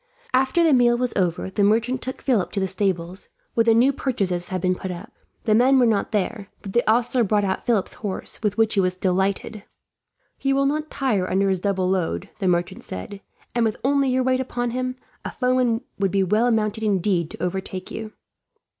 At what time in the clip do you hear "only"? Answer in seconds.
13.83-14.09